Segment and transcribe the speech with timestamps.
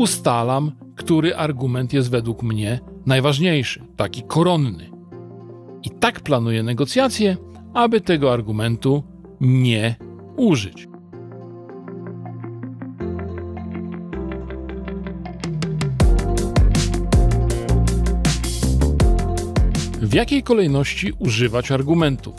[0.00, 4.90] ustalam, który argument jest według mnie najważniejszy, taki koronny.
[5.82, 7.36] I tak planuję negocjacje,
[7.74, 9.02] aby tego argumentu
[9.40, 9.94] nie
[10.36, 10.88] użyć.
[20.02, 22.34] W jakiej kolejności używać argumentów?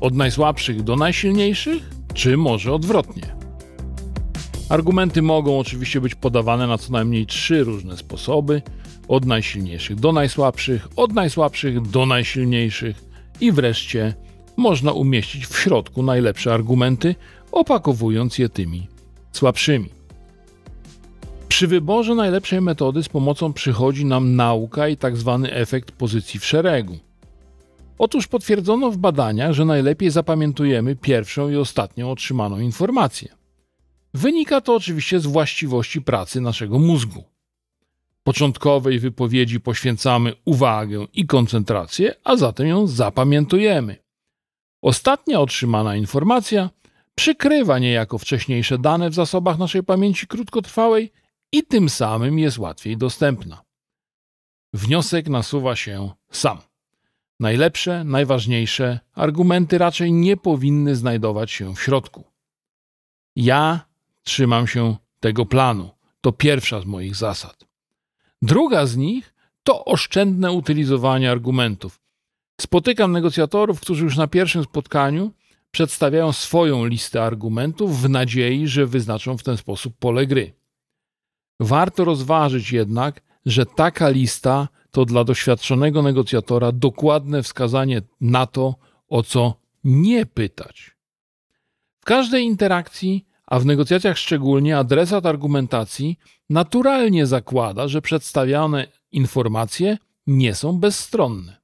[0.00, 3.39] Od najsłabszych do najsilniejszych, czy może odwrotnie?
[4.70, 8.62] Argumenty mogą oczywiście być podawane na co najmniej trzy różne sposoby:
[9.08, 13.04] od najsilniejszych do najsłabszych, od najsłabszych do najsilniejszych
[13.40, 14.14] i wreszcie
[14.56, 17.14] można umieścić w środku najlepsze argumenty,
[17.52, 18.86] opakowując je tymi
[19.32, 19.88] słabszymi.
[21.48, 26.44] Przy wyborze najlepszej metody z pomocą przychodzi nam nauka i tak zwany efekt pozycji w
[26.44, 26.98] szeregu.
[27.98, 33.39] Otóż potwierdzono w badaniach, że najlepiej zapamiętujemy pierwszą i ostatnią otrzymaną informację.
[34.14, 37.24] Wynika to oczywiście z właściwości pracy naszego mózgu.
[38.22, 43.96] Początkowej wypowiedzi poświęcamy uwagę i koncentrację, a zatem ją zapamiętujemy.
[44.82, 46.70] Ostatnia otrzymana informacja
[47.14, 51.12] przykrywa niejako wcześniejsze dane w zasobach naszej pamięci krótkotrwałej
[51.52, 53.62] i tym samym jest łatwiej dostępna.
[54.72, 56.58] Wniosek nasuwa się sam.
[57.40, 62.24] Najlepsze, najważniejsze argumenty raczej nie powinny znajdować się w środku.
[63.36, 63.89] Ja
[64.30, 65.90] trzymam się tego planu.
[66.20, 67.64] To pierwsza z moich zasad.
[68.42, 72.00] Druga z nich to oszczędne utylizowanie argumentów.
[72.60, 75.32] Spotykam negocjatorów, którzy już na pierwszym spotkaniu
[75.70, 80.52] przedstawiają swoją listę argumentów w nadziei, że wyznaczą w ten sposób pole gry.
[81.60, 88.74] Warto rozważyć jednak, że taka lista to dla doświadczonego negocjatora dokładne wskazanie na to,
[89.08, 90.90] o co nie pytać.
[92.00, 96.18] W każdej interakcji, a w negocjacjach szczególnie, adresat argumentacji
[96.50, 101.60] naturalnie zakłada, że przedstawiane informacje nie są bezstronne.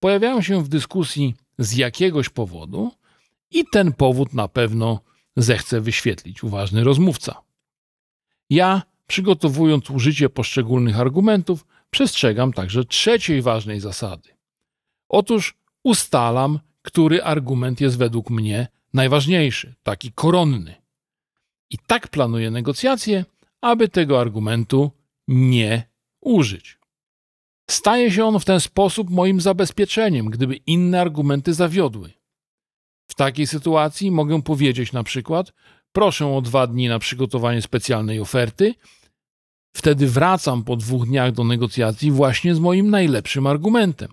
[0.00, 2.90] Pojawiają się w dyskusji z jakiegoś powodu
[3.50, 5.00] i ten powód na pewno
[5.36, 7.42] zechce wyświetlić uważny rozmówca.
[8.50, 14.28] Ja, przygotowując użycie poszczególnych argumentów, przestrzegam także trzeciej ważnej zasady.
[15.08, 20.83] Otóż ustalam, który argument jest według mnie najważniejszy, taki koronny.
[21.74, 23.24] I tak planuję negocjacje,
[23.60, 24.90] aby tego argumentu
[25.28, 25.88] nie
[26.20, 26.78] użyć.
[27.70, 32.12] Staje się on w ten sposób moim zabezpieczeniem, gdyby inne argumenty zawiodły.
[33.10, 35.52] W takiej sytuacji mogę powiedzieć na przykład:
[35.92, 38.74] Proszę o dwa dni na przygotowanie specjalnej oferty.
[39.76, 44.12] Wtedy wracam po dwóch dniach do negocjacji właśnie z moim najlepszym argumentem.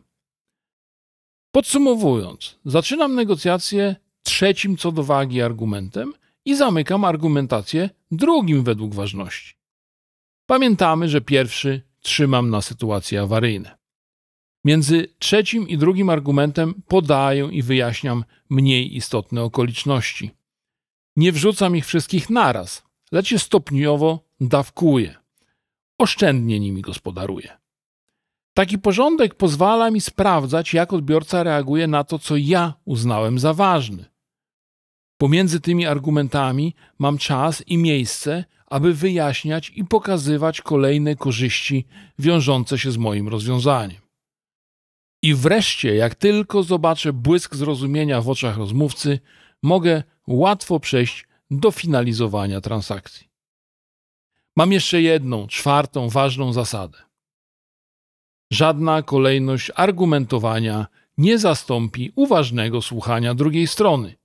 [1.52, 6.14] Podsumowując, zaczynam negocjacje trzecim co do wagi argumentem
[6.46, 9.56] i zamykam argumentację drugim według ważności.
[10.46, 13.78] Pamiętamy, że pierwszy trzymam na sytuacje awaryjne.
[14.66, 20.32] Między trzecim i drugim argumentem podaję i wyjaśniam mniej istotne okoliczności.
[21.16, 25.16] Nie wrzucam ich wszystkich naraz, lecz je stopniowo dawkuję.
[25.98, 27.58] Oszczędnie nimi gospodaruję.
[28.54, 34.11] Taki porządek pozwala mi sprawdzać, jak odbiorca reaguje na to, co ja uznałem za ważne.
[35.22, 41.86] Pomiędzy tymi argumentami mam czas i miejsce, aby wyjaśniać i pokazywać kolejne korzyści
[42.20, 44.02] wiążące się z moim rozwiązaniem.
[45.24, 49.20] I wreszcie, jak tylko zobaczę błysk zrozumienia w oczach rozmówcy,
[49.64, 53.28] mogę łatwo przejść do finalizowania transakcji.
[54.56, 56.98] Mam jeszcze jedną, czwartą ważną zasadę.
[58.52, 64.21] Żadna kolejność argumentowania nie zastąpi uważnego słuchania drugiej strony.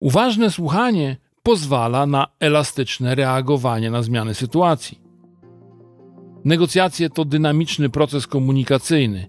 [0.00, 5.00] Uważne słuchanie pozwala na elastyczne reagowanie na zmiany sytuacji.
[6.44, 9.28] Negocjacje to dynamiczny proces komunikacyjny.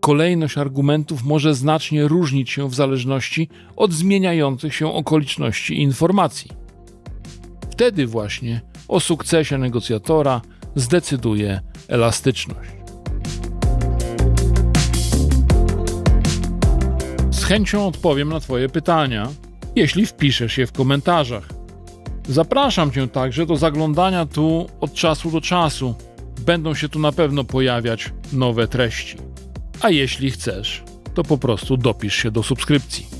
[0.00, 6.50] Kolejność argumentów może znacznie różnić się w zależności od zmieniających się okoliczności i informacji.
[7.70, 10.40] Wtedy właśnie o sukcesie negocjatora
[10.74, 12.70] zdecyduje elastyczność.
[17.30, 19.28] Z chęcią odpowiem na Twoje pytania
[19.80, 21.48] jeśli wpiszesz je w komentarzach.
[22.28, 25.94] Zapraszam Cię także do zaglądania tu od czasu do czasu.
[26.40, 29.16] Będą się tu na pewno pojawiać nowe treści.
[29.80, 30.82] A jeśli chcesz,
[31.14, 33.19] to po prostu dopisz się do subskrypcji.